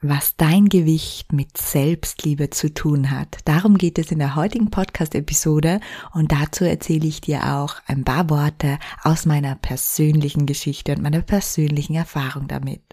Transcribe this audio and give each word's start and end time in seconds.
Was 0.00 0.36
dein 0.36 0.68
Gewicht 0.68 1.32
mit 1.32 1.56
Selbstliebe 1.56 2.50
zu 2.50 2.72
tun 2.72 3.10
hat. 3.10 3.38
Darum 3.44 3.76
geht 3.78 3.98
es 3.98 4.12
in 4.12 4.20
der 4.20 4.36
heutigen 4.36 4.70
Podcast-Episode 4.70 5.80
und 6.12 6.30
dazu 6.30 6.64
erzähle 6.64 7.08
ich 7.08 7.20
dir 7.20 7.56
auch 7.56 7.76
ein 7.86 8.04
paar 8.04 8.30
Worte 8.30 8.78
aus 9.02 9.26
meiner 9.26 9.56
persönlichen 9.56 10.46
Geschichte 10.46 10.92
und 10.92 11.02
meiner 11.02 11.22
persönlichen 11.22 11.96
Erfahrung 11.96 12.46
damit. 12.46 12.87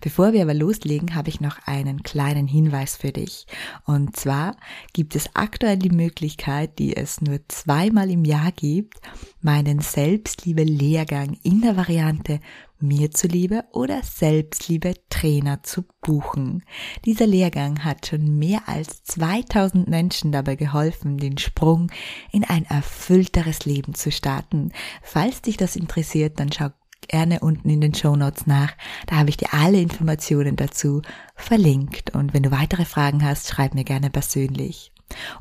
Bevor 0.00 0.32
wir 0.32 0.42
aber 0.42 0.54
loslegen, 0.54 1.14
habe 1.14 1.28
ich 1.28 1.40
noch 1.40 1.58
einen 1.66 2.02
kleinen 2.02 2.46
Hinweis 2.46 2.96
für 2.96 3.12
dich. 3.12 3.46
Und 3.84 4.16
zwar 4.16 4.56
gibt 4.92 5.14
es 5.16 5.30
aktuell 5.34 5.76
die 5.76 5.90
Möglichkeit, 5.90 6.78
die 6.78 6.96
es 6.96 7.20
nur 7.20 7.40
zweimal 7.48 8.10
im 8.10 8.24
Jahr 8.24 8.52
gibt, 8.52 8.98
meinen 9.40 9.80
Selbstliebe-Lehrgang 9.80 11.36
in 11.42 11.60
der 11.60 11.76
Variante 11.76 12.40
mir 12.80 13.10
zuliebe 13.10 13.64
oder 13.72 14.02
Selbstliebe 14.02 14.94
Trainer 15.10 15.62
zu 15.62 15.84
buchen. 16.00 16.62
Dieser 17.04 17.26
Lehrgang 17.26 17.84
hat 17.84 18.06
schon 18.06 18.38
mehr 18.38 18.62
als 18.66 19.02
2000 19.04 19.88
Menschen 19.88 20.32
dabei 20.32 20.56
geholfen, 20.56 21.18
den 21.18 21.38
Sprung 21.38 21.90
in 22.30 22.44
ein 22.44 22.64
erfüllteres 22.64 23.64
Leben 23.64 23.94
zu 23.94 24.12
starten. 24.12 24.72
Falls 25.02 25.42
dich 25.42 25.56
das 25.56 25.76
interessiert, 25.76 26.38
dann 26.38 26.52
schau 26.52 26.68
gerne 27.08 27.40
unten 27.40 27.68
in 27.68 27.80
den 27.80 27.94
Show 27.94 28.16
Notes 28.16 28.46
nach. 28.46 28.72
Da 29.06 29.16
habe 29.16 29.30
ich 29.30 29.36
dir 29.36 29.52
alle 29.52 29.80
Informationen 29.80 30.56
dazu 30.56 31.02
verlinkt. 31.34 32.14
Und 32.14 32.34
wenn 32.34 32.42
du 32.42 32.50
weitere 32.50 32.84
Fragen 32.84 33.24
hast, 33.24 33.48
schreib 33.48 33.74
mir 33.74 33.84
gerne 33.84 34.10
persönlich. 34.10 34.92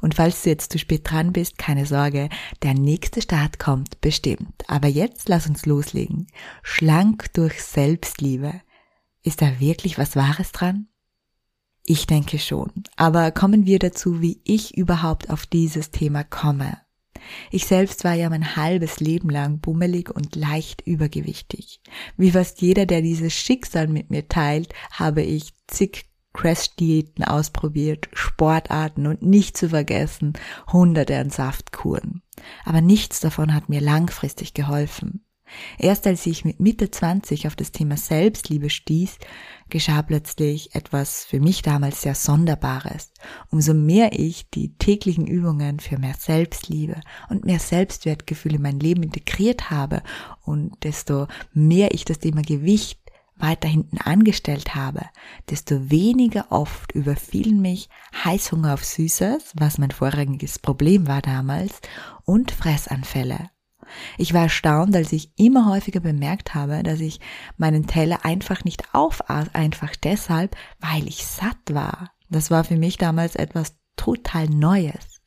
Und 0.02 0.16
falls 0.16 0.44
du 0.44 0.50
jetzt 0.50 0.72
zu 0.72 0.80
spät 0.80 1.10
dran 1.10 1.34
bist, 1.34 1.58
keine 1.58 1.86
Sorge, 1.86 2.30
der 2.64 2.74
nächste 2.74 3.22
Start 3.22 3.60
kommt 3.60 4.00
bestimmt. 4.02 4.64
Aber 4.68 4.88
jetzt 4.88 5.30
lass 5.30 5.48
uns 5.48 5.66
loslegen. 5.66 6.28
Schlank 6.64 7.34
durch 7.34 7.62
Selbstliebe. 7.62 8.62
Ist 9.24 9.42
da 9.42 9.60
wirklich 9.60 9.98
was 9.98 10.16
Wahres 10.16 10.52
dran? 10.52 10.88
Ich 11.84 12.08
denke 12.08 12.40
schon. 12.40 12.72
Aber 12.96 13.32
kommen 13.32 13.66
wir 13.66 13.80
dazu, 13.80 14.22
wie 14.22 14.42
ich 14.44 14.78
überhaupt 14.78 15.30
auf 15.30 15.46
dieses 15.46 15.92
Thema 15.92 16.24
komme. 16.24 16.78
Ich 17.52 17.66
selbst 17.66 18.04
war 18.04 18.14
ja 18.14 18.30
mein 18.30 18.56
halbes 18.56 19.00
Leben 19.00 19.30
lang 19.30 19.60
bummelig 19.60 20.10
und 20.10 20.36
leicht 20.36 20.82
übergewichtig. 20.82 21.82
Wie 22.18 22.32
fast 22.32 22.62
jeder, 22.62 22.86
der 22.86 23.02
dieses 23.02 23.34
Schicksal 23.34 23.88
mit 23.88 24.10
mir 24.10 24.28
teilt, 24.28 24.74
habe 24.92 25.22
ich 25.22 25.54
zig 25.68 26.06
Crash-Diäten 26.34 27.24
ausprobiert, 27.24 28.10
Sportarten 28.14 29.08
und 29.08 29.24
nicht 29.24 29.58
zu 29.58 29.70
vergessen, 29.70 30.34
hunderte 30.72 31.18
an 31.18 31.32
Saftkuren. 31.32 32.22
Aber 32.64 32.82
nichts 32.82 33.20
davon 33.20 33.54
hat 33.54 33.70
mir 33.70 33.82
langfristig 33.82 34.54
geholfen. 34.54 35.27
Erst 35.78 36.08
als 36.08 36.26
ich 36.26 36.46
mit 36.46 36.60
Mitte 36.60 36.92
20 36.92 37.48
auf 37.48 37.56
das 37.56 37.72
Thema 37.72 37.98
Selbstliebe 37.98 38.70
stieß, 38.70 39.18
geschah 39.70 40.02
plötzlich 40.02 40.76
etwas 40.76 41.26
für 41.26 41.40
mich 41.40 41.62
damals 41.62 42.02
sehr 42.02 42.16
Sonderbares. 42.16 43.12
Umso 43.50 43.74
mehr 43.74 44.18
ich 44.18 44.50
die 44.50 44.74
täglichen 44.78 45.28
Übungen 45.28 45.80
für 45.80 45.98
mehr 45.98 46.16
Selbstliebe 46.18 47.02
und 47.30 47.46
mehr 47.46 47.60
Selbstwertgefühl 47.60 48.56
in 48.56 48.62
mein 48.62 48.80
Leben 48.80 49.04
integriert 49.04 49.70
habe 49.70 50.04
und 50.44 50.84
desto 50.84 51.28
mehr 51.54 51.94
ich 51.94 52.06
das 52.06 52.20
Thema 52.20 52.42
Gewicht 52.42 53.00
weiter 53.40 53.68
hinten 53.68 54.00
angestellt 54.00 54.76
habe, 54.76 55.02
desto 55.50 55.92
weniger 55.92 56.48
oft 56.50 56.92
überfielen 56.94 57.62
mich 57.62 57.90
Heißhunger 58.24 58.74
auf 58.74 58.84
Süßes, 58.84 59.54
was 59.56 59.78
mein 59.78 59.92
vorrangiges 59.92 60.60
Problem 60.60 61.08
war 61.08 61.22
damals, 61.22 61.80
und 62.26 62.52
Fressanfälle. 62.52 63.50
Ich 64.18 64.34
war 64.34 64.44
erstaunt, 64.44 64.96
als 64.96 65.12
ich 65.14 65.32
immer 65.38 65.70
häufiger 65.70 66.00
bemerkt 66.00 66.56
habe, 66.56 66.84
dass 66.84 67.00
ich 67.00 67.20
meinen 67.58 67.88
Teller 67.88 68.26
einfach 68.26 68.64
nicht 68.64 68.94
aufaß, 68.94 69.54
einfach 69.54 69.96
deshalb, 69.96 70.56
weil 70.80 71.08
ich 71.08 71.26
satt 71.26 71.58
war. 71.72 72.12
Das 72.30 72.52
war 72.52 72.64
für 72.64 72.78
mich 72.78 72.98
damals 72.98 73.36
etwas 73.36 73.78
total 73.96 74.48
Neues. 74.48 75.22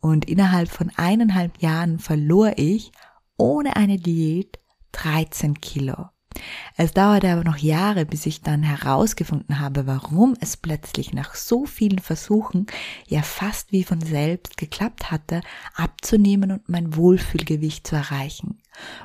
Und 0.00 0.26
innerhalb 0.26 0.68
von 0.68 0.92
eineinhalb 0.96 1.60
Jahren 1.60 1.98
verlor 1.98 2.52
ich 2.56 2.92
ohne 3.36 3.76
eine 3.76 3.98
Diät 3.98 4.58
13 4.92 5.60
Kilo. 5.60 6.08
Es 6.76 6.92
dauerte 6.92 7.30
aber 7.30 7.44
noch 7.44 7.56
Jahre, 7.56 8.06
bis 8.06 8.26
ich 8.26 8.42
dann 8.42 8.62
herausgefunden 8.62 9.58
habe, 9.58 9.86
warum 9.86 10.36
es 10.40 10.56
plötzlich 10.56 11.12
nach 11.12 11.34
so 11.34 11.66
vielen 11.66 11.98
Versuchen 11.98 12.66
ja 13.06 13.22
fast 13.22 13.72
wie 13.72 13.84
von 13.84 14.00
selbst 14.00 14.56
geklappt 14.56 15.10
hatte, 15.10 15.40
abzunehmen 15.74 16.52
und 16.52 16.68
mein 16.68 16.96
Wohlfühlgewicht 16.96 17.86
zu 17.86 17.96
erreichen. 17.96 18.58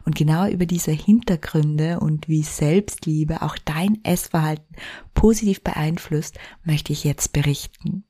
Und 0.05 0.16
genau 0.16 0.47
über 0.47 0.66
diese 0.66 0.91
Hintergründe 0.91 1.99
und 1.99 2.27
wie 2.27 2.43
Selbstliebe 2.43 3.41
auch 3.41 3.57
dein 3.57 4.03
Essverhalten 4.03 4.75
positiv 5.13 5.61
beeinflusst, 5.63 6.38
möchte 6.63 6.93
ich 6.93 7.03
jetzt 7.03 7.33
berichten. 7.33 8.03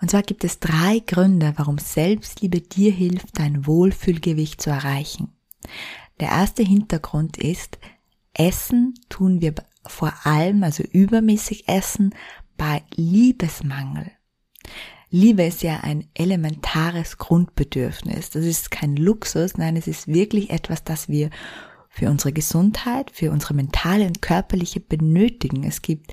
Und 0.00 0.10
zwar 0.10 0.22
gibt 0.22 0.44
es 0.44 0.60
drei 0.60 1.00
Gründe, 1.06 1.54
warum 1.56 1.78
Selbstliebe 1.78 2.60
dir 2.60 2.92
hilft, 2.92 3.38
dein 3.38 3.66
Wohlfühlgewicht 3.66 4.60
zu 4.60 4.70
erreichen. 4.70 5.32
Der 6.20 6.28
erste 6.28 6.62
Hintergrund 6.62 7.36
ist, 7.36 7.78
Essen 8.32 8.94
tun 9.08 9.40
wir 9.40 9.54
vor 9.86 10.12
allem, 10.24 10.62
also 10.62 10.82
übermäßig 10.82 11.68
Essen, 11.68 12.14
bei 12.56 12.82
Liebesmangel. 12.94 14.10
Liebe 15.10 15.44
ist 15.44 15.62
ja 15.62 15.80
ein 15.80 16.08
elementares 16.14 17.18
Grundbedürfnis. 17.18 18.30
Das 18.30 18.44
ist 18.44 18.70
kein 18.70 18.96
Luxus, 18.96 19.56
nein, 19.56 19.76
es 19.76 19.86
ist 19.86 20.08
wirklich 20.08 20.50
etwas, 20.50 20.84
das 20.84 21.08
wir 21.08 21.30
für 21.88 22.10
unsere 22.10 22.32
Gesundheit, 22.32 23.10
für 23.10 23.30
unsere 23.30 23.54
mentale 23.54 24.06
und 24.06 24.20
körperliche 24.20 24.80
benötigen. 24.80 25.64
Es 25.64 25.80
gibt 25.80 26.12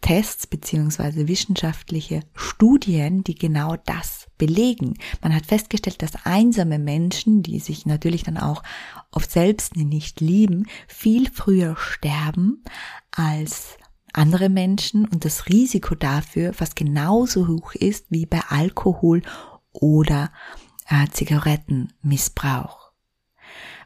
Tests 0.00 0.48
beziehungsweise 0.48 1.28
wissenschaftliche 1.28 2.20
Studien, 2.34 3.22
die 3.22 3.36
genau 3.36 3.76
das 3.76 4.26
belegen. 4.36 4.94
Man 5.22 5.34
hat 5.34 5.46
festgestellt, 5.46 6.02
dass 6.02 6.26
einsame 6.26 6.78
Menschen, 6.78 7.42
die 7.42 7.60
sich 7.60 7.86
natürlich 7.86 8.24
dann 8.24 8.36
auch 8.36 8.62
oft 9.12 9.30
selbst 9.30 9.76
nicht 9.76 10.20
lieben, 10.20 10.66
viel 10.88 11.30
früher 11.30 11.76
sterben 11.76 12.64
als 13.10 13.76
andere 14.12 14.48
Menschen 14.48 15.06
und 15.06 15.24
das 15.24 15.48
Risiko 15.48 15.94
dafür 15.94 16.52
fast 16.52 16.76
genauso 16.76 17.48
hoch 17.48 17.74
ist 17.74 18.06
wie 18.10 18.26
bei 18.26 18.40
Alkohol 18.48 19.22
oder 19.72 20.32
äh, 20.88 21.06
Zigarettenmissbrauch. 21.10 22.92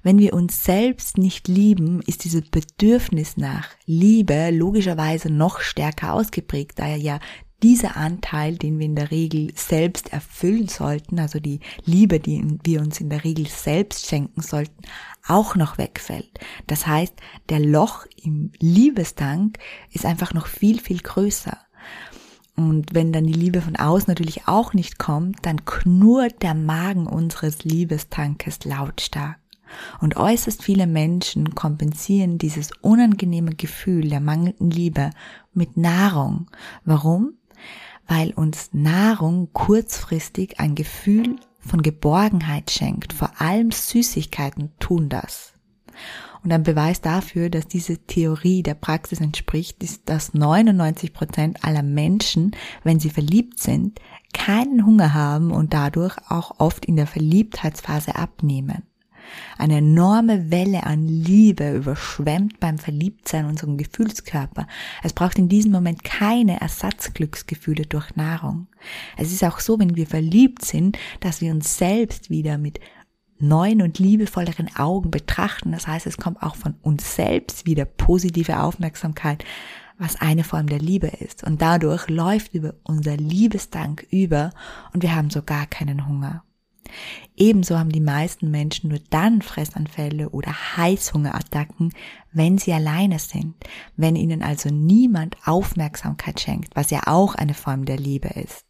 Wenn 0.03 0.19
wir 0.19 0.35
uns 0.35 0.65
selbst 0.65 1.19
nicht 1.19 1.49
lieben, 1.49 2.01
ist 2.03 2.25
dieses 2.25 2.49
Bedürfnis 2.49 3.37
nach 3.37 3.71
Liebe 3.87 4.51
logischerweise 4.51 5.31
noch 5.31 5.59
stärker 5.59 6.13
ausgeprägt, 6.13 6.79
da 6.79 6.87
ja 6.95 7.19
dieser 7.63 7.97
Anteil, 7.97 8.57
den 8.57 8.79
wir 8.79 8.87
in 8.87 8.97
der 8.97 9.11
Regel 9.11 9.53
selbst 9.55 10.13
erfüllen 10.13 10.69
sollten, 10.69 11.19
also 11.19 11.41
die 11.41 11.61
Liebe, 11.85 12.21
die 12.21 12.59
wir 12.65 12.81
uns 12.81 13.01
in 13.01 13.09
der 13.09 13.25
Regel 13.25 13.47
selbst 13.47 14.07
schenken 14.07 14.43
sollten, 14.43 14.83
auch 15.27 15.57
noch 15.57 15.79
wegfällt. 15.79 16.39
Das 16.67 16.87
heißt, 16.87 17.15
der 17.49 17.61
Loch 17.61 18.07
im 18.23 18.53
Liebesdank 18.59 19.59
ist 19.91 20.05
einfach 20.05 20.35
noch 20.35 20.47
viel, 20.47 20.81
viel 20.81 20.99
größer. 20.99 21.59
Und 22.57 22.95
wenn 22.95 23.13
dann 23.13 23.27
die 23.27 23.35
Liebe 23.35 23.61
von 23.61 23.77
außen 23.77 24.09
natürlich 24.09 24.49
auch 24.49 24.73
nicht 24.73 24.99
kommt, 24.99 25.45
dann 25.45 25.65
knurrt 25.65 26.43
der 26.43 26.55
Magen 26.55 27.07
unseres 27.07 27.65
Liebestankes 27.65 28.65
lautstark. 28.65 29.39
Und 30.01 30.17
äußerst 30.17 30.63
viele 30.63 30.87
Menschen 30.87 31.55
kompensieren 31.55 32.39
dieses 32.39 32.71
unangenehme 32.81 33.55
Gefühl 33.55 34.09
der 34.09 34.21
mangelnden 34.21 34.71
Liebe 34.71 35.11
mit 35.53 35.77
Nahrung. 35.77 36.47
Warum? 36.85 37.35
Weil 38.07 38.33
uns 38.33 38.71
Nahrung 38.73 39.53
kurzfristig 39.53 40.61
ein 40.61 40.75
Gefühl 40.75 41.37
von 41.61 41.83
Geborgenheit 41.83 42.71
schenkt. 42.71 43.13
Vor 43.13 43.41
allem 43.41 43.71
Süßigkeiten 43.71 44.73
tun 44.79 45.09
das. 45.09 45.53
Und 46.43 46.53
ein 46.53 46.63
Beweis 46.63 47.01
dafür, 47.01 47.51
dass 47.51 47.67
diese 47.67 47.99
Theorie 47.99 48.63
der 48.63 48.75
Praxis 48.75 49.21
entspricht, 49.21 49.83
ist, 49.83 50.09
dass 50.09 50.33
99 50.33 51.13
Prozent 51.13 51.65
aller 51.65 51.83
Menschen, 51.83 52.53
wenn 52.85 53.01
sie 53.01 53.11
verliebt 53.11 53.59
sind, 53.59 54.01
keinen 54.33 54.87
Hunger 54.87 55.13
haben 55.13 55.51
und 55.51 55.75
dadurch 55.75 56.17
auch 56.29 56.61
oft 56.61 56.85
in 56.87 56.95
der 56.95 57.09
Verliebtheitsphase 57.09 58.15
abnehmen. 58.15 58.85
Eine 59.59 59.79
enorme 59.79 60.51
Welle 60.51 60.85
an 60.85 61.07
Liebe 61.07 61.75
überschwemmt 61.75 62.61
beim 62.61 62.79
Verliebtsein 62.79 63.47
unseren 63.47 63.79
Gefühlskörper. 63.79 64.67
Es 65.03 65.13
braucht 65.13 65.39
in 65.39 65.49
diesem 65.49 65.73
Moment 65.73 66.05
keine 66.05 66.61
Ersatzglücksgefühle 66.61 67.87
durch 67.87 68.17
Nahrung. 68.17 68.67
Es 69.17 69.33
ist 69.33 69.45
auch 69.45 69.61
so, 69.61 69.79
wenn 69.79 69.97
wir 69.97 70.07
verliebt 70.07 70.65
sind, 70.65 70.99
dass 71.21 71.41
wir 71.41 71.53
uns 71.53 71.79
selbst 71.79 72.31
wieder 72.31 72.59
mit 72.59 72.81
neuen 73.39 73.83
und 73.83 73.99
liebevolleren 73.99 74.75
Augen 74.77 75.11
betrachten. 75.11 75.73
Das 75.73 75.87
heißt, 75.87 76.07
es 76.07 76.17
kommt 76.17 76.43
auch 76.43 76.57
von 76.57 76.75
uns 76.83 77.17
selbst 77.17 77.67
wieder 77.67 77.85
positive 77.85 78.61
Aufmerksamkeit, 78.61 79.45
was 79.99 80.21
eine 80.21 80.45
Form 80.45 80.67
der 80.67 80.79
Liebe 80.79 81.09
ist. 81.09 81.45
Und 81.45 81.63
dadurch 81.63 82.09
läuft 82.09 82.55
über 82.55 82.75
unser 82.83 83.17
Liebesdank 83.17 84.07
über 84.11 84.51
und 84.93 85.03
wir 85.03 85.15
haben 85.15 85.31
so 85.31 85.43
gar 85.43 85.67
keinen 85.67 86.07
Hunger. 86.07 86.45
Ebenso 87.37 87.79
haben 87.79 87.91
die 87.91 88.01
meisten 88.01 88.51
Menschen 88.51 88.91
nur 88.91 89.01
dann 89.11 89.43
Fressanfälle 89.43 90.31
oder 90.31 90.53
Heißhungerattacken, 90.77 91.93
wenn 92.33 92.59
sie 92.59 92.73
alleine 92.73 93.19
sind, 93.19 93.55
wenn 93.97 94.17
ihnen 94.17 94.43
also 94.43 94.71
niemand 94.71 95.37
Aufmerksamkeit 95.45 96.41
schenkt, 96.41 96.75
was 96.75 96.91
ja 96.91 97.03
auch 97.07 97.35
eine 97.35 97.55
Form 97.55 97.85
der 97.85 97.99
Liebe 97.99 98.29
ist. 98.29 98.67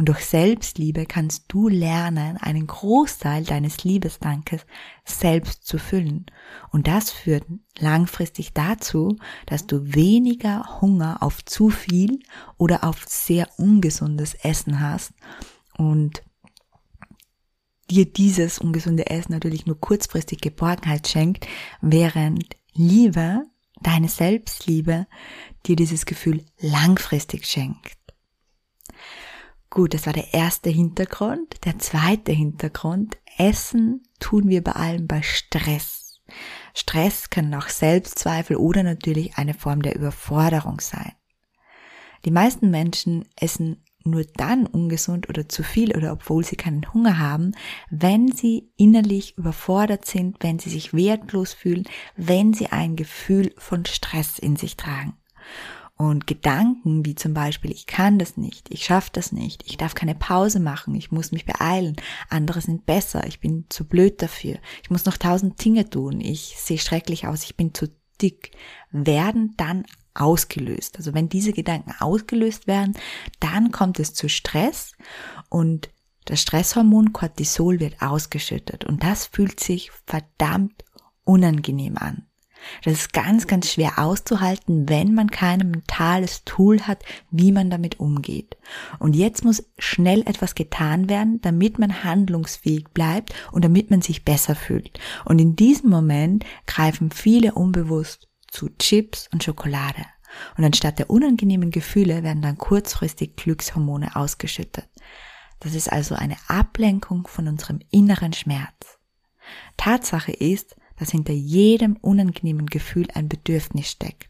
Und 0.00 0.08
durch 0.08 0.24
Selbstliebe 0.24 1.04
kannst 1.04 1.44
du 1.48 1.68
lernen, 1.68 2.38
einen 2.38 2.66
Großteil 2.66 3.44
deines 3.44 3.84
Liebesdankes 3.84 4.64
selbst 5.04 5.66
zu 5.66 5.78
füllen. 5.78 6.24
Und 6.70 6.86
das 6.86 7.10
führt 7.10 7.44
langfristig 7.78 8.54
dazu, 8.54 9.18
dass 9.44 9.66
du 9.66 9.94
weniger 9.94 10.80
Hunger 10.80 11.18
auf 11.20 11.44
zu 11.44 11.68
viel 11.68 12.20
oder 12.56 12.84
auf 12.84 13.04
sehr 13.06 13.46
ungesundes 13.58 14.32
Essen 14.32 14.80
hast 14.80 15.12
und 15.76 16.22
dir 17.90 18.06
dieses 18.06 18.58
ungesunde 18.58 19.08
Essen 19.08 19.32
natürlich 19.32 19.66
nur 19.66 19.78
kurzfristig 19.80 20.40
Geborgenheit 20.40 21.08
schenkt, 21.08 21.46
während 21.80 22.56
Liebe, 22.72 23.44
deine 23.82 24.08
Selbstliebe, 24.08 25.06
dir 25.66 25.76
dieses 25.76 26.06
Gefühl 26.06 26.44
langfristig 26.58 27.46
schenkt. 27.46 27.96
Gut, 29.68 29.94
das 29.94 30.06
war 30.06 30.12
der 30.12 30.34
erste 30.34 30.70
Hintergrund. 30.70 31.64
Der 31.64 31.78
zweite 31.78 32.32
Hintergrund, 32.32 33.18
Essen 33.38 34.02
tun 34.18 34.48
wir 34.48 34.64
bei 34.64 34.72
allem 34.72 35.06
bei 35.06 35.22
Stress. 35.22 36.20
Stress 36.74 37.30
kann 37.30 37.54
auch 37.54 37.68
Selbstzweifel 37.68 38.56
oder 38.56 38.82
natürlich 38.82 39.36
eine 39.36 39.54
Form 39.54 39.82
der 39.82 39.96
Überforderung 39.96 40.80
sein. 40.80 41.12
Die 42.24 42.30
meisten 42.30 42.70
Menschen 42.70 43.28
essen 43.36 43.82
nur 44.04 44.24
dann 44.24 44.66
ungesund 44.66 45.28
oder 45.28 45.48
zu 45.48 45.62
viel 45.62 45.96
oder 45.96 46.12
obwohl 46.12 46.44
sie 46.44 46.56
keinen 46.56 46.92
Hunger 46.92 47.18
haben, 47.18 47.52
wenn 47.90 48.32
sie 48.32 48.70
innerlich 48.76 49.36
überfordert 49.36 50.06
sind, 50.06 50.36
wenn 50.40 50.58
sie 50.58 50.70
sich 50.70 50.94
wertlos 50.94 51.52
fühlen, 51.52 51.84
wenn 52.16 52.52
sie 52.54 52.68
ein 52.68 52.96
Gefühl 52.96 53.52
von 53.58 53.84
Stress 53.86 54.38
in 54.38 54.56
sich 54.56 54.76
tragen. 54.76 55.14
Und 55.96 56.26
Gedanken 56.26 57.04
wie 57.04 57.14
zum 57.14 57.34
Beispiel, 57.34 57.70
ich 57.70 57.84
kann 57.84 58.18
das 58.18 58.38
nicht, 58.38 58.72
ich 58.72 58.84
schaffe 58.84 59.10
das 59.12 59.32
nicht, 59.32 59.64
ich 59.66 59.76
darf 59.76 59.94
keine 59.94 60.14
Pause 60.14 60.58
machen, 60.58 60.94
ich 60.94 61.12
muss 61.12 61.30
mich 61.30 61.44
beeilen, 61.44 61.96
andere 62.30 62.62
sind 62.62 62.86
besser, 62.86 63.26
ich 63.26 63.38
bin 63.38 63.66
zu 63.68 63.86
blöd 63.86 64.22
dafür, 64.22 64.56
ich 64.82 64.88
muss 64.88 65.04
noch 65.04 65.18
tausend 65.18 65.62
Dinge 65.62 65.90
tun, 65.90 66.22
ich 66.22 66.54
sehe 66.56 66.78
schrecklich 66.78 67.26
aus, 67.26 67.44
ich 67.44 67.54
bin 67.54 67.74
zu 67.74 67.88
dick, 68.22 68.52
werden 68.90 69.52
dann 69.58 69.84
ausgelöst. 70.20 70.96
Also 70.96 71.14
wenn 71.14 71.28
diese 71.28 71.52
Gedanken 71.52 71.94
ausgelöst 71.98 72.66
werden, 72.66 72.94
dann 73.40 73.72
kommt 73.72 73.98
es 73.98 74.14
zu 74.14 74.28
Stress 74.28 74.92
und 75.48 75.90
das 76.26 76.42
Stresshormon 76.42 77.12
Cortisol 77.12 77.80
wird 77.80 78.02
ausgeschüttet 78.02 78.84
und 78.84 79.02
das 79.02 79.26
fühlt 79.26 79.58
sich 79.60 79.90
verdammt 80.06 80.84
unangenehm 81.24 81.96
an. 81.96 82.26
Das 82.84 82.92
ist 82.92 83.12
ganz, 83.12 83.46
ganz 83.46 83.72
schwer 83.72 83.98
auszuhalten, 83.98 84.88
wenn 84.88 85.14
man 85.14 85.30
kein 85.30 85.58
mentales 85.58 86.44
Tool 86.44 86.82
hat, 86.82 87.02
wie 87.30 87.52
man 87.52 87.70
damit 87.70 88.00
umgeht. 88.00 88.56
Und 88.98 89.16
jetzt 89.16 89.44
muss 89.44 89.64
schnell 89.78 90.20
etwas 90.26 90.54
getan 90.54 91.08
werden, 91.08 91.40
damit 91.40 91.78
man 91.78 92.04
handlungsfähig 92.04 92.88
bleibt 92.92 93.34
und 93.52 93.64
damit 93.64 93.90
man 93.90 94.02
sich 94.02 94.24
besser 94.24 94.54
fühlt. 94.54 94.98
Und 95.24 95.40
in 95.40 95.56
diesem 95.56 95.90
Moment 95.90 96.44
greifen 96.66 97.10
viele 97.10 97.54
unbewusst 97.54 98.29
zu 98.50 98.68
Chips 98.78 99.28
und 99.32 99.42
Schokolade. 99.42 100.04
Und 100.56 100.64
anstatt 100.64 100.98
der 100.98 101.10
unangenehmen 101.10 101.70
Gefühle 101.70 102.22
werden 102.22 102.42
dann 102.42 102.58
kurzfristig 102.58 103.36
Glückshormone 103.36 104.14
ausgeschüttet. 104.14 104.88
Das 105.60 105.74
ist 105.74 105.90
also 105.90 106.14
eine 106.14 106.36
Ablenkung 106.48 107.26
von 107.26 107.48
unserem 107.48 107.80
inneren 107.90 108.32
Schmerz. 108.32 108.98
Tatsache 109.76 110.32
ist, 110.32 110.76
dass 110.96 111.10
hinter 111.10 111.32
jedem 111.32 111.96
unangenehmen 111.96 112.66
Gefühl 112.66 113.08
ein 113.14 113.28
Bedürfnis 113.28 113.90
steckt. 113.90 114.28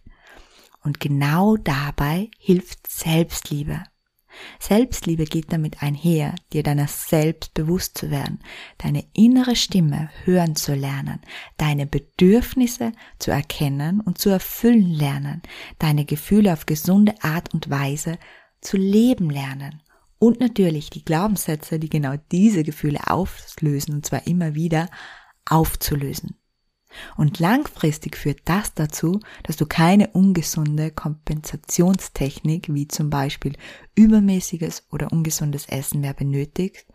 Und 0.83 1.01
genau 1.01 1.57
dabei 1.57 2.31
hilft 2.39 2.91
Selbstliebe. 2.91 3.85
Selbstliebe 4.59 5.25
geht 5.25 5.53
damit 5.53 5.83
einher, 5.83 6.35
dir 6.53 6.63
deiner 6.63 6.89
selbst 6.89 7.55
bewusst 7.55 7.99
zu 7.99 8.11
werden, 8.11 8.41
deine 8.79 9.05
innere 9.13 9.57
Stimme 9.57 10.11
hören 10.25 10.57
zu 10.57 10.75
lernen, 10.75 11.21
deine 11.57 11.87
Bedürfnisse 11.87 12.93
zu 13.19 13.31
erkennen 13.31 14.01
und 14.01 14.19
zu 14.19 14.31
erfüllen 14.31 14.91
lernen, 14.91 15.43
deine 15.79 16.05
Gefühle 16.05 16.53
auf 16.53 16.67
gesunde 16.67 17.15
Art 17.23 17.53
und 17.55 17.71
Weise 17.71 18.19
zu 18.61 18.77
leben 18.77 19.31
lernen 19.31 19.83
und 20.19 20.39
natürlich 20.39 20.91
die 20.91 21.05
Glaubenssätze, 21.05 21.79
die 21.79 21.89
genau 21.89 22.15
diese 22.31 22.63
Gefühle 22.63 23.01
auflösen, 23.07 23.95
und 23.95 24.07
zwar 24.07 24.27
immer 24.27 24.55
wieder, 24.55 24.89
aufzulösen. 25.47 26.40
Und 27.17 27.39
langfristig 27.39 28.17
führt 28.17 28.41
das 28.45 28.75
dazu, 28.75 29.21
dass 29.43 29.57
du 29.57 29.67
keine 29.67 30.09
ungesunde 30.09 30.91
Kompensationstechnik 30.91 32.73
wie 32.73 32.89
zum 32.89 33.11
Beispiel 33.11 33.55
übermäßiges 33.95 34.87
oder 34.91 35.13
ungesundes 35.13 35.67
Essen 35.67 36.01
mehr 36.01 36.15
benötigst 36.15 36.87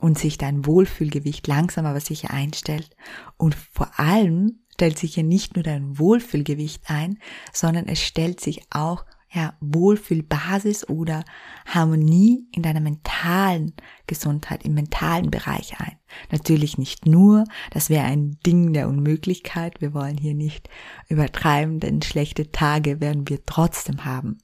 und 0.00 0.18
sich 0.18 0.38
dein 0.38 0.66
Wohlfühlgewicht 0.66 1.46
langsam 1.46 1.86
aber 1.86 2.00
sicher 2.00 2.30
einstellt. 2.30 2.96
Und 3.36 3.54
vor 3.54 3.98
allem 3.98 4.60
stellt 4.72 4.98
sich 4.98 5.16
ja 5.16 5.22
nicht 5.22 5.56
nur 5.56 5.62
dein 5.62 5.98
Wohlfühlgewicht 5.98 6.84
ein, 6.86 7.18
sondern 7.52 7.86
es 7.86 8.00
stellt 8.00 8.40
sich 8.40 8.62
auch 8.70 9.04
ja, 9.32 9.54
Wohlfühlbasis 9.60 10.88
oder 10.88 11.24
Harmonie 11.64 12.48
in 12.52 12.62
deiner 12.62 12.80
mentalen 12.80 13.74
Gesundheit, 14.08 14.64
im 14.64 14.74
mentalen 14.74 15.30
Bereich 15.30 15.78
ein. 15.78 15.96
Natürlich 16.32 16.78
nicht 16.78 17.06
nur, 17.06 17.44
das 17.70 17.90
wäre 17.90 18.04
ein 18.04 18.38
Ding 18.44 18.72
der 18.72 18.88
Unmöglichkeit. 18.88 19.80
Wir 19.80 19.94
wollen 19.94 20.18
hier 20.18 20.34
nicht 20.34 20.68
übertreiben, 21.08 21.78
denn 21.78 22.02
schlechte 22.02 22.50
Tage 22.50 23.00
werden 23.00 23.28
wir 23.28 23.46
trotzdem 23.46 24.04
haben. 24.04 24.38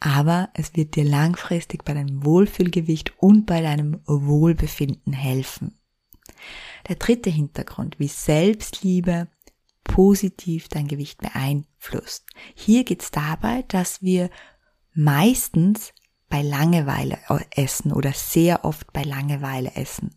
Aber 0.00 0.48
es 0.54 0.74
wird 0.74 0.96
dir 0.96 1.04
langfristig 1.04 1.84
bei 1.84 1.92
deinem 1.92 2.24
Wohlfühlgewicht 2.24 3.12
und 3.18 3.44
bei 3.44 3.60
deinem 3.60 4.00
Wohlbefinden 4.06 5.12
helfen. 5.12 5.78
Der 6.88 6.96
dritte 6.96 7.28
Hintergrund, 7.28 7.98
wie 7.98 8.08
Selbstliebe 8.08 9.28
positiv 9.84 10.68
dein 10.68 10.88
Gewicht 10.88 11.18
beeinflusst. 11.20 12.24
Hier 12.54 12.84
geht 12.84 13.02
es 13.02 13.10
dabei, 13.10 13.64
dass 13.68 14.02
wir 14.02 14.30
meistens 14.94 15.92
bei 16.28 16.42
Langeweile 16.42 17.18
essen 17.50 17.92
oder 17.92 18.12
sehr 18.12 18.64
oft 18.64 18.92
bei 18.92 19.02
Langeweile 19.02 19.76
essen. 19.76 20.10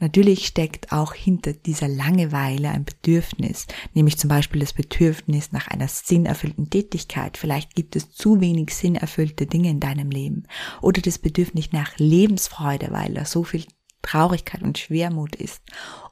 Natürlich 0.00 0.46
steckt 0.46 0.90
auch 0.92 1.14
hinter 1.14 1.52
dieser 1.52 1.88
Langeweile 1.88 2.70
ein 2.70 2.84
Bedürfnis, 2.84 3.66
nämlich 3.94 4.18
zum 4.18 4.28
Beispiel 4.28 4.60
das 4.60 4.72
Bedürfnis 4.72 5.52
nach 5.52 5.68
einer 5.68 5.86
sinnerfüllten 5.86 6.68
Tätigkeit. 6.68 7.36
Vielleicht 7.36 7.74
gibt 7.74 7.94
es 7.94 8.10
zu 8.10 8.40
wenig 8.40 8.74
sinnerfüllte 8.74 9.46
Dinge 9.46 9.70
in 9.70 9.80
deinem 9.80 10.10
Leben. 10.10 10.44
Oder 10.82 11.00
das 11.00 11.18
Bedürfnis 11.18 11.72
nach 11.72 11.96
Lebensfreude, 11.96 12.88
weil 12.90 13.14
da 13.14 13.24
so 13.24 13.44
viel 13.44 13.66
Traurigkeit 14.04 14.62
und 14.62 14.78
Schwermut 14.78 15.36
ist. 15.36 15.62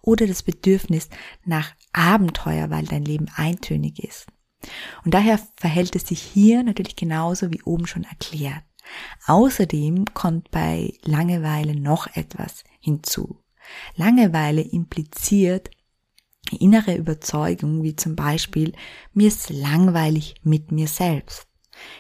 Oder 0.00 0.26
das 0.26 0.42
Bedürfnis 0.42 1.08
nach 1.44 1.72
Abenteuer, 1.92 2.70
weil 2.70 2.84
dein 2.84 3.04
Leben 3.04 3.28
eintönig 3.37 4.02
ist. 4.02 4.26
Und 5.04 5.14
daher 5.14 5.40
verhält 5.56 5.96
es 5.96 6.06
sich 6.08 6.20
hier 6.20 6.62
natürlich 6.62 6.96
genauso 6.96 7.52
wie 7.52 7.62
oben 7.62 7.87
schon 7.87 8.04
erklärt. 8.04 8.62
Außerdem 9.26 10.06
kommt 10.14 10.50
bei 10.50 10.94
Langeweile 11.02 11.75
noch 11.75 12.06
etwas 12.14 12.64
hinzu. 12.80 13.38
Langeweile 13.96 14.62
impliziert 14.62 15.70
innere 16.58 16.96
Überzeugung, 16.96 17.82
wie 17.82 17.96
zum 17.96 18.16
Beispiel, 18.16 18.72
mir 19.14 19.28
ist 19.28 19.50
langweilig 19.50 20.34
mit 20.42 20.72
mir 20.72 20.88
selbst. 20.88 21.46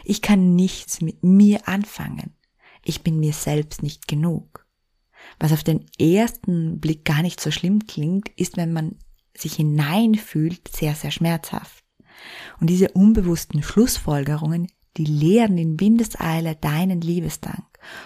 Ich 0.04 0.22
kann 0.22 0.54
nichts 0.54 1.00
mit 1.00 1.22
mir 1.22 1.66
anfangen. 1.68 2.36
Ich 2.84 3.02
bin 3.02 3.20
mir 3.20 3.32
selbst 3.32 3.82
nicht 3.82 4.08
genug. 4.08 4.61
Was 5.38 5.52
auf 5.52 5.64
den 5.64 5.86
ersten 5.98 6.80
Blick 6.80 7.04
gar 7.04 7.22
nicht 7.22 7.40
so 7.40 7.50
schlimm 7.50 7.86
klingt, 7.86 8.28
ist, 8.36 8.56
wenn 8.56 8.72
man 8.72 8.96
sich 9.36 9.54
hineinfühlt, 9.54 10.68
sehr, 10.68 10.94
sehr 10.94 11.10
schmerzhaft. 11.10 11.84
Und 12.60 12.68
diese 12.68 12.92
unbewussten 12.92 13.62
Schlussfolgerungen, 13.62 14.68
die 14.96 15.04
leeren 15.04 15.56
in 15.58 15.80
Windeseile 15.80 16.56
deinen 16.56 17.00
Liebesdank. 17.00 17.64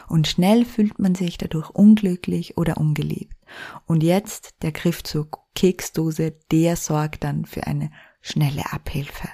und 0.08 0.26
schnell 0.26 0.64
fühlt 0.64 0.99
man 0.99 1.14
sich 1.14 1.37
dadurch 1.37 1.68
unglücklich 1.68 2.56
oder 2.56 2.78
ungeliebt. 2.78 3.37
Und 3.85 4.02
jetzt 4.02 4.54
der 4.62 4.73
Griff 4.73 5.02
zur 5.02 5.28
Keksdose, 5.54 6.38
der 6.50 6.76
sorgt 6.76 7.25
dann 7.25 7.44
für 7.44 7.66
eine 7.66 7.90
schnelle 8.23 8.73
Abhilfe. 8.73 9.28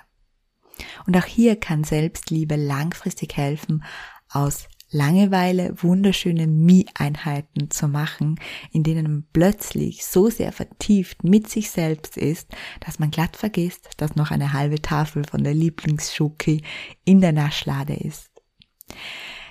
Und 1.06 1.16
auch 1.16 1.24
hier 1.24 1.56
kann 1.56 1.84
Selbstliebe 1.84 2.56
langfristig 2.56 3.36
helfen, 3.36 3.84
aus 4.28 4.66
Langeweile 4.92 5.74
wunderschöne 5.82 6.46
Me-Einheiten 6.46 7.70
zu 7.70 7.88
machen, 7.88 8.38
in 8.72 8.82
denen 8.82 9.04
man 9.04 9.24
plötzlich 9.32 10.04
so 10.04 10.28
sehr 10.28 10.52
vertieft 10.52 11.24
mit 11.24 11.48
sich 11.48 11.70
selbst 11.70 12.16
ist, 12.16 12.48
dass 12.80 12.98
man 12.98 13.10
glatt 13.10 13.36
vergisst, 13.36 13.88
dass 13.96 14.16
noch 14.16 14.30
eine 14.30 14.52
halbe 14.52 14.80
Tafel 14.82 15.24
von 15.24 15.42
der 15.42 15.54
Lieblingsschoki 15.54 16.62
in 17.04 17.20
der 17.22 17.32
Naschlade 17.32 17.94
ist. 17.94 18.30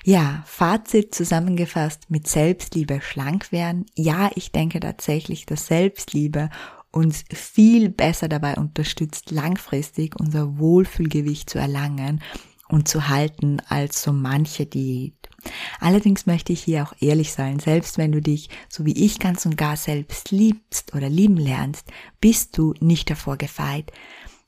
Ja, 0.04 0.44
Fazit 0.46 1.14
zusammengefasst 1.14 2.10
mit 2.10 2.28
Selbstliebe 2.28 3.02
schlank 3.02 3.52
werden. 3.52 3.86
Ja, 3.96 4.30
ich 4.36 4.52
denke 4.52 4.80
tatsächlich, 4.80 5.46
dass 5.46 5.68
Selbstliebe 5.68 6.50
uns 6.92 7.24
viel 7.34 7.90
besser 7.90 8.28
dabei 8.28 8.56
unterstützt, 8.56 9.32
langfristig 9.32 10.20
unser 10.20 10.58
Wohlfühlgewicht 10.58 11.50
zu 11.50 11.58
erlangen 11.58 12.22
und 12.68 12.88
zu 12.88 13.10
halten 13.10 13.60
als 13.68 14.02
so 14.02 14.14
manche 14.14 14.66
Diät. 14.66 15.30
Allerdings 15.80 16.26
möchte 16.26 16.54
ich 16.54 16.62
hier 16.62 16.84
auch 16.84 16.94
ehrlich 17.00 17.34
sein, 17.34 17.60
selbst 17.60 17.98
wenn 17.98 18.12
du 18.12 18.22
dich, 18.22 18.50
so 18.70 18.86
wie 18.86 18.94
ich 18.94 19.20
ganz 19.20 19.46
und 19.46 19.58
gar 19.58 19.78
selbst 19.78 20.32
liebst 20.32 20.94
oder 20.96 21.10
lieben 21.10 21.38
lernst, 21.38 21.88
bist 22.20 22.58
du 22.58 22.74
nicht 22.80 23.10
davor 23.10 23.38
gefeit, 23.38 23.92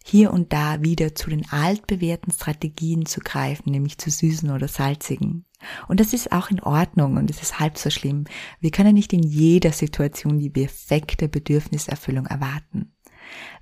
hier 0.06 0.34
und 0.34 0.52
da 0.52 0.84
wieder 0.84 1.16
zu 1.16 1.30
den 1.30 1.50
altbewährten 1.50 2.32
Strategien 2.34 3.06
zu 3.06 3.22
greifen, 3.22 3.72
nämlich 3.72 3.98
zu 3.98 4.10
süßen 4.10 4.52
oder 4.52 4.68
salzigen. 4.68 5.46
Und 5.88 6.02
das 6.02 6.12
ist 6.14 6.34
auch 6.34 6.52
in 6.52 6.60
Ordnung 6.60 7.16
und 7.16 7.30
es 7.30 7.42
ist 7.42 7.60
halb 7.60 7.78
so 7.78 7.90
schlimm. 7.90 8.26
Wir 8.60 8.72
können 8.72 8.94
nicht 8.94 9.14
in 9.14 9.24
jeder 9.24 9.72
Situation 9.72 10.40
die 10.40 10.50
perfekte 10.50 11.30
Bedürfniserfüllung 11.30 12.26
erwarten. 12.26 12.92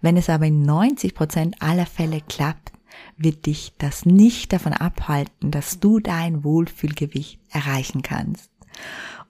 Wenn 0.01 0.17
es 0.17 0.29
aber 0.29 0.47
in 0.47 0.63
90 0.63 1.13
Prozent 1.13 1.55
aller 1.59 1.85
Fälle 1.85 2.21
klappt, 2.27 2.71
wird 3.17 3.45
dich 3.45 3.74
das 3.77 4.05
nicht 4.05 4.53
davon 4.53 4.74
abhalten, 4.74 5.51
dass 5.51 5.79
du 5.79 6.00
dein 6.00 6.43
Wohlfühlgewicht 6.43 7.39
erreichen 7.50 8.01
kannst. 8.01 8.51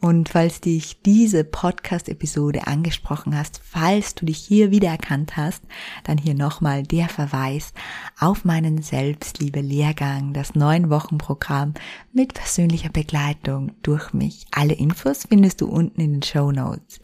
Und 0.01 0.29
falls 0.29 0.61
dich 0.61 0.99
diese 1.03 1.43
Podcast-Episode 1.43 2.65
angesprochen 2.65 3.37
hast, 3.37 3.61
falls 3.63 4.15
du 4.15 4.25
dich 4.25 4.39
hier 4.39 4.71
wiedererkannt 4.71 5.37
hast, 5.37 5.61
dann 6.05 6.17
hier 6.17 6.33
nochmal 6.33 6.81
der 6.81 7.07
Verweis 7.07 7.71
auf 8.19 8.43
meinen 8.43 8.81
Selbstliebe-Lehrgang, 8.81 10.33
das 10.33 10.55
neun 10.55 10.89
Wochen 10.89 11.19
Programm 11.19 11.75
mit 12.13 12.33
persönlicher 12.33 12.89
Begleitung 12.89 13.73
durch 13.83 14.11
mich. 14.11 14.47
Alle 14.49 14.73
Infos 14.73 15.27
findest 15.29 15.61
du 15.61 15.67
unten 15.67 16.01
in 16.01 16.13
den 16.13 16.23
Show 16.23 16.51
Notes. 16.51 16.99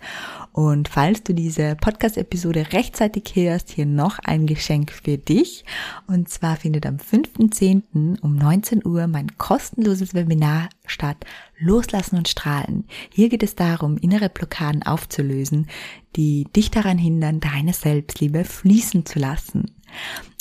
Und 0.51 0.88
falls 0.88 1.22
du 1.22 1.36
diese 1.36 1.75
Podcast-Episode 1.75 2.74
rechtzeitig 2.74 3.36
hörst, 3.36 3.70
hier 3.70 3.86
noch 3.86 4.18
ein 4.18 4.48
Geschenk 4.48 4.92
für 4.92 5.20
dich. 5.20 5.66
Und 6.08 6.30
zwar 6.30 6.56
findet 6.56 6.88
am 6.88 6.96
5.10. 6.96 8.22
um 8.22 8.36
19 8.36 8.84
Uhr 8.84 9.06
mein 9.06 9.38
kostenloses 9.38 10.16
Webinar 10.16 10.70
statt 10.88 11.18
Loslassen 11.60 12.18
und 12.18 12.27
Strahlen. 12.27 12.87
Hier 13.13 13.29
geht 13.29 13.44
es 13.44 13.56
darum, 13.56 13.98
innere 13.98 14.29
Blockaden 14.29 14.84
aufzulösen, 14.84 15.67
die 16.15 16.46
dich 16.56 16.72
daran 16.72 16.98
hindern, 16.98 17.39
deine 17.39 17.74
Selbstliebe 17.74 18.44
fließen 18.44 19.06
zu 19.06 19.20
lassen. 19.20 19.72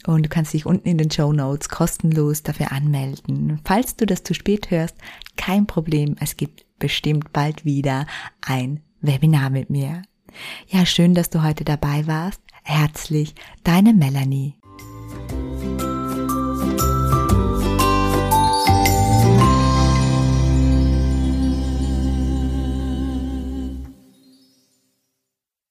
Und 0.06 0.24
du 0.24 0.28
kannst 0.28 0.52
dich 0.52 0.66
unten 0.66 0.88
in 0.88 0.98
den 0.98 1.10
Show 1.10 1.32
Notes 1.32 1.68
kostenlos 1.68 2.42
dafür 2.42 2.72
anmelden. 2.72 3.60
Falls 3.64 3.96
du 3.96 4.06
das 4.06 4.22
zu 4.22 4.34
spät 4.34 4.70
hörst, 4.70 4.96
kein 5.36 5.66
Problem. 5.66 6.16
Es 6.20 6.36
gibt 6.36 6.64
bestimmt 6.78 7.32
bald 7.32 7.64
wieder 7.64 8.06
ein 8.40 8.80
Webinar 9.00 9.50
mit 9.50 9.70
mir. 9.70 10.02
Ja, 10.68 10.86
schön, 10.86 11.14
dass 11.14 11.30
du 11.30 11.42
heute 11.42 11.64
dabei 11.64 12.06
warst. 12.06 12.40
Herzlich, 12.62 13.34
deine 13.64 13.94
Melanie. 13.94 14.55